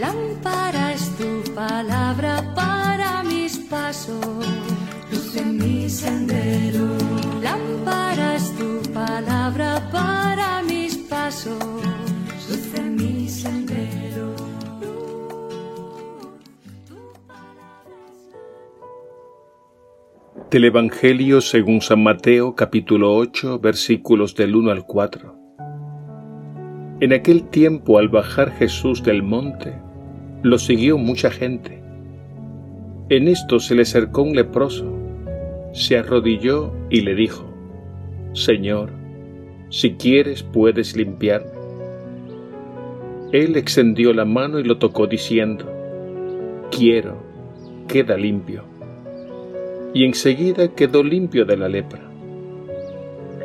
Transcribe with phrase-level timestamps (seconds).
[0.00, 4.24] Lámpara es tu palabra para mis pasos,
[5.12, 6.86] luz en mi sendero.
[7.42, 11.62] Lámpara es tu palabra para mis pasos,
[12.48, 14.34] luz en mi sendero.
[20.50, 25.36] Del Evangelio según San Mateo capítulo 8 versículos del 1 al 4.
[27.00, 29.74] En aquel tiempo al bajar Jesús del monte,
[30.42, 31.82] lo siguió mucha gente.
[33.08, 34.86] En esto se le acercó un leproso,
[35.72, 37.44] se arrodilló y le dijo,
[38.32, 38.90] Señor,
[39.68, 41.50] si quieres puedes limpiarme.
[43.32, 45.66] Él extendió la mano y lo tocó diciendo,
[46.70, 47.22] Quiero,
[47.86, 48.64] queda limpio.
[49.92, 52.02] Y enseguida quedó limpio de la lepra.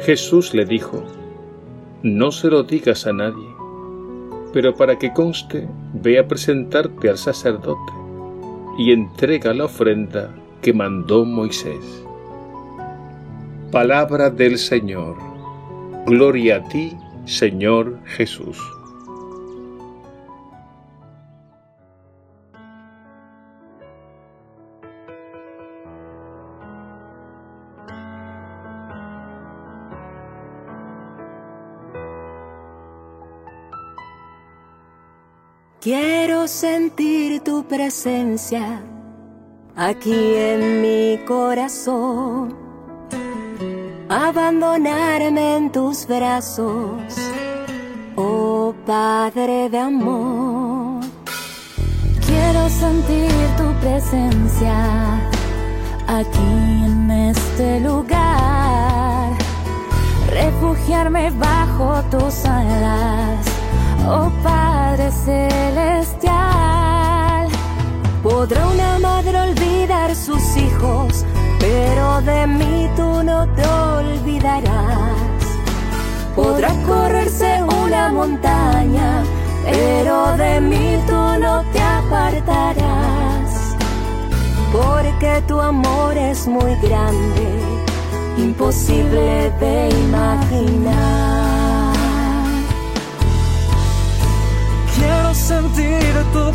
[0.02, 1.04] Jesús le dijo,
[2.04, 3.56] No se lo digas a nadie
[4.56, 5.68] pero para que conste,
[6.02, 7.94] ve a presentarte al sacerdote
[8.78, 12.04] y entrega la ofrenda que mandó Moisés.
[13.72, 15.16] Palabra del Señor.
[16.06, 18.75] Gloria a ti, Señor Jesús.
[35.86, 38.82] Quiero sentir tu presencia
[39.76, 42.58] aquí en mi corazón.
[44.10, 47.04] Abandonarme en tus brazos,
[48.16, 51.04] oh Padre de amor.
[52.26, 55.22] Quiero sentir tu presencia
[56.08, 56.52] aquí
[56.88, 59.34] en este lugar.
[60.32, 63.46] Refugiarme bajo tus alas
[64.08, 66.36] oh Padre Celestial.
[68.24, 71.26] Podrá una madre olvidar sus hijos,
[71.60, 74.64] pero de mí tú no te olvidarás.
[76.36, 79.24] Podrá correrse una montaña,
[79.64, 83.76] pero de mí tú no te apartarás.
[84.72, 87.60] Porque tu amor es muy grande,
[88.38, 91.35] imposible de imaginar.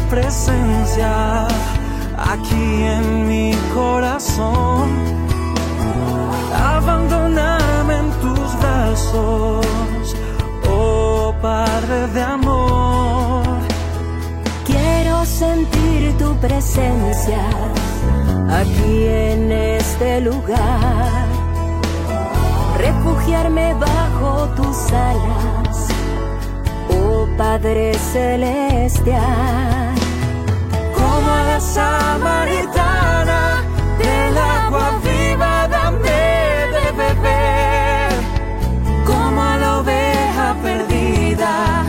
[0.09, 1.47] Presencia
[2.17, 4.89] aquí en mi corazón.
[6.55, 9.67] Abandonarme en tus brazos,
[10.69, 13.43] oh Padre de amor.
[14.65, 17.43] Quiero sentir tu presencia
[18.49, 21.27] aquí en este lugar.
[22.79, 25.60] Refugiarme bajo tus alas
[27.41, 29.95] Padre Celestial.
[30.95, 33.65] Como a la samaritana
[33.99, 36.21] del agua viva, dame
[36.75, 38.13] de beber.
[39.07, 41.83] Como a la oveja perdida,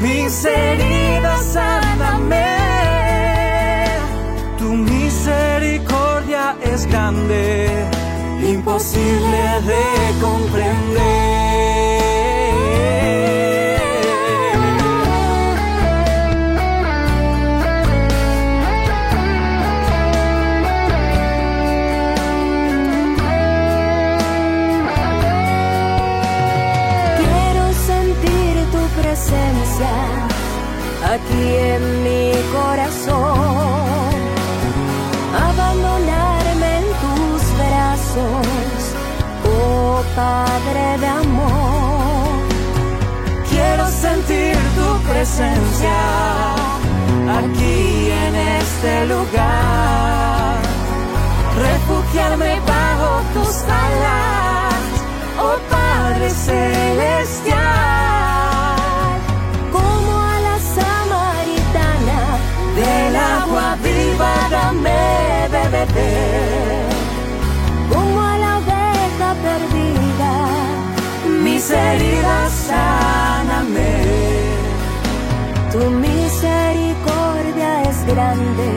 [0.00, 2.46] mis heridas sáname.
[4.58, 7.68] Tu misericordia es grande,
[8.40, 9.84] imposible de
[10.20, 11.31] comprender.
[40.16, 42.42] Padre de amor.
[43.48, 45.98] Quiero sentir tu presencia
[47.38, 50.58] aquí en este lugar.
[51.68, 54.74] Refugiarme bajo tus alas,
[55.38, 57.92] oh Padre celestial.
[64.50, 66.71] dame de beber, como
[71.62, 73.92] mis heridas sáname.
[75.70, 78.70] Tu misericordia es grande,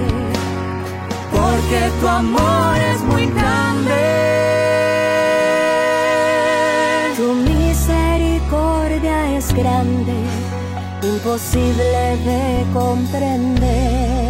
[1.31, 4.01] porque tu amor es muy grande.
[7.17, 10.15] Tu misericordia es grande,
[11.01, 14.24] imposible de comprender.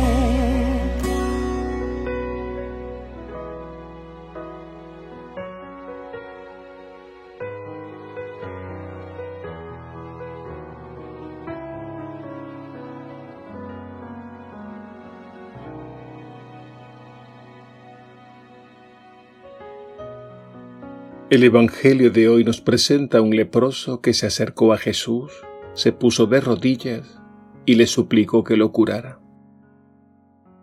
[21.32, 25.32] El Evangelio de hoy nos presenta a un leproso que se acercó a Jesús,
[25.74, 27.20] se puso de rodillas
[27.66, 29.20] y le suplicó que lo curara.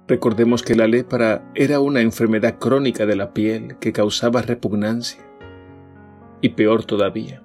[0.06, 5.24] Recordemos que la lepra era una enfermedad crónica de la piel que causaba repugnancia.
[6.40, 7.42] Y peor todavía,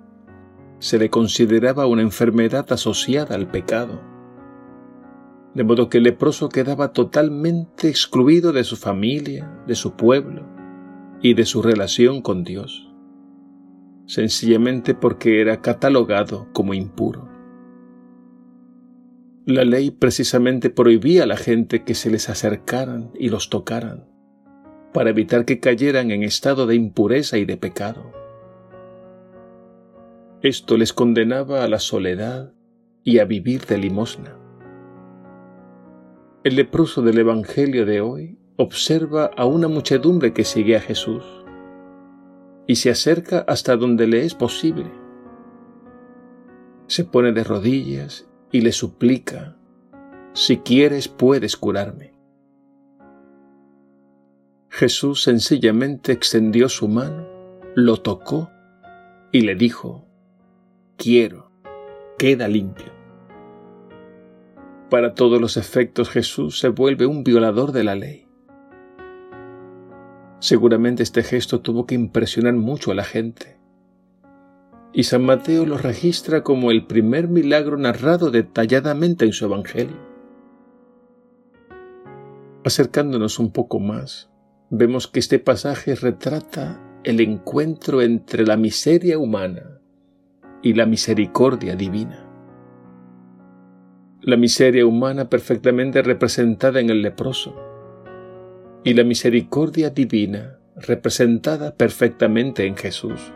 [0.78, 4.00] se le consideraba una enfermedad asociada al pecado.
[5.56, 10.46] De modo que el leproso quedaba totalmente excluido de su familia, de su pueblo
[11.20, 12.87] y de su relación con Dios
[14.08, 17.30] sencillamente porque era catalogado como impuro.
[19.46, 24.08] La ley precisamente prohibía a la gente que se les acercaran y los tocaran,
[24.94, 28.12] para evitar que cayeran en estado de impureza y de pecado.
[30.42, 32.54] Esto les condenaba a la soledad
[33.04, 34.38] y a vivir de limosna.
[36.44, 41.37] El leproso del Evangelio de hoy observa a una muchedumbre que sigue a Jesús
[42.68, 44.92] y se acerca hasta donde le es posible.
[46.88, 49.58] Se pone de rodillas y le suplica,
[50.34, 52.14] si quieres puedes curarme.
[54.70, 57.26] Jesús sencillamente extendió su mano,
[57.74, 58.52] lo tocó
[59.32, 60.06] y le dijo,
[60.98, 61.50] quiero,
[62.18, 62.92] queda limpio.
[64.90, 68.27] Para todos los efectos Jesús se vuelve un violador de la ley.
[70.40, 73.58] Seguramente este gesto tuvo que impresionar mucho a la gente.
[74.94, 79.98] Y San Mateo lo registra como el primer milagro narrado detalladamente en su Evangelio.
[82.64, 84.30] Acercándonos un poco más,
[84.70, 89.80] vemos que este pasaje retrata el encuentro entre la miseria humana
[90.62, 92.28] y la misericordia divina.
[94.22, 97.56] La miseria humana perfectamente representada en el leproso,
[98.88, 103.34] y la misericordia divina representada perfectamente en Jesús.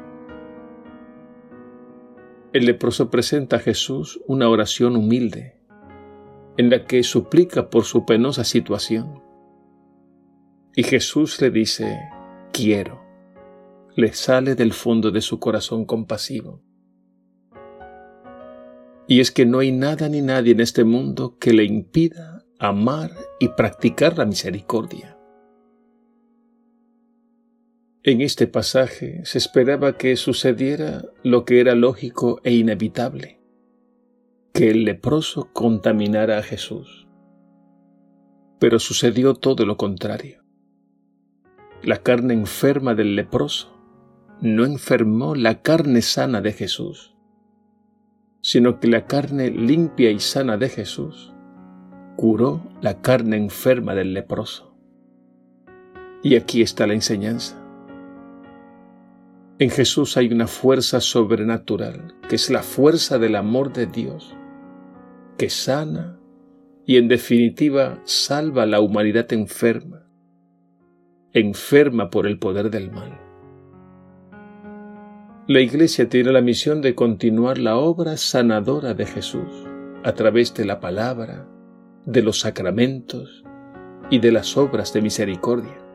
[2.54, 5.60] El leproso presenta a Jesús una oración humilde,
[6.56, 9.22] en la que suplica por su penosa situación.
[10.74, 12.00] Y Jesús le dice,
[12.54, 13.02] quiero.
[13.98, 16.64] Le sale del fondo de su corazón compasivo.
[19.06, 23.12] Y es que no hay nada ni nadie en este mundo que le impida amar
[23.42, 25.18] y practicar la misericordia.
[28.04, 33.40] En este pasaje se esperaba que sucediera lo que era lógico e inevitable,
[34.54, 37.08] que el leproso contaminara a Jesús.
[38.60, 40.44] Pero sucedió todo lo contrario.
[41.84, 43.72] La carne enferma del leproso
[44.42, 47.16] no enfermó la carne sana de Jesús,
[48.42, 51.36] sino que la carne limpia y sana de Jesús
[52.16, 54.76] curó la carne enferma del leproso.
[56.24, 57.61] Y aquí está la enseñanza.
[59.62, 64.36] En Jesús hay una fuerza sobrenatural, que es la fuerza del amor de Dios,
[65.38, 66.20] que sana
[66.84, 70.08] y en definitiva salva a la humanidad enferma,
[71.32, 73.22] enferma por el poder del mal.
[75.48, 79.68] La Iglesia tiene la misión de continuar la obra sanadora de Jesús
[80.04, 81.48] a través de la palabra,
[82.08, 83.44] de los sacramentos
[84.10, 85.91] y de las obras de misericordia.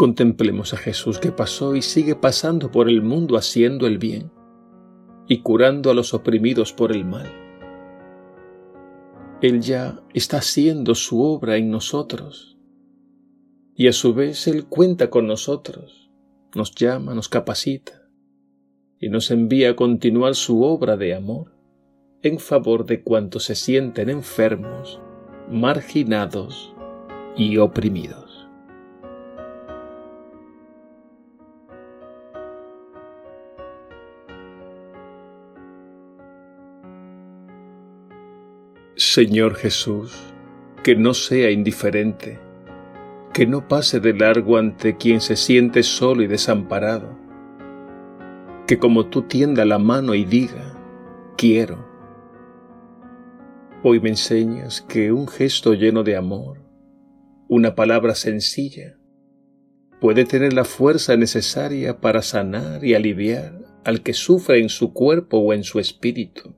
[0.00, 4.32] Contemplemos a Jesús que pasó y sigue pasando por el mundo haciendo el bien
[5.28, 7.30] y curando a los oprimidos por el mal.
[9.42, 12.56] Él ya está haciendo su obra en nosotros
[13.74, 16.10] y a su vez Él cuenta con nosotros,
[16.54, 18.08] nos llama, nos capacita
[18.98, 21.52] y nos envía a continuar su obra de amor
[22.22, 24.98] en favor de cuantos se sienten enfermos,
[25.50, 26.74] marginados
[27.36, 28.29] y oprimidos.
[39.02, 40.12] Señor Jesús,
[40.84, 42.38] que no sea indiferente,
[43.32, 47.18] que no pase de largo ante quien se siente solo y desamparado,
[48.66, 50.78] que como tú tienda la mano y diga,
[51.38, 51.88] quiero.
[53.82, 56.62] Hoy me enseñas que un gesto lleno de amor,
[57.48, 58.98] una palabra sencilla,
[59.98, 65.38] puede tener la fuerza necesaria para sanar y aliviar al que sufre en su cuerpo
[65.38, 66.54] o en su espíritu.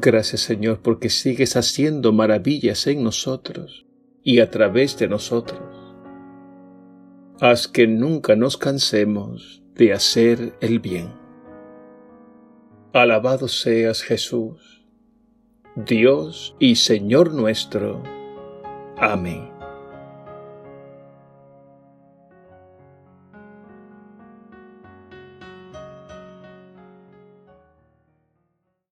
[0.00, 3.86] Gracias Señor porque sigues haciendo maravillas en nosotros
[4.24, 5.60] y a través de nosotros.
[7.40, 11.12] Haz que nunca nos cansemos de hacer el bien.
[12.92, 14.84] Alabado seas Jesús,
[15.76, 18.02] Dios y Señor nuestro.
[18.96, 19.53] Amén.